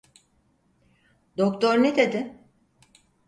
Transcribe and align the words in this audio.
Doktor 1.37 1.83
ne 1.83 1.95
dedi? 1.95 2.39